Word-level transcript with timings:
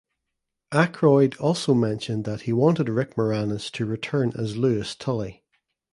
Aykroyd 0.71 1.39
also 1.39 1.75
mentioned 1.75 2.25
that 2.25 2.41
he 2.49 2.53
wanted 2.53 2.89
Rick 2.89 3.15
Moranis 3.15 3.69
to 3.73 3.85
return 3.85 4.31
as 4.35 4.57
Louis 4.57 4.95
Tully. 4.95 5.43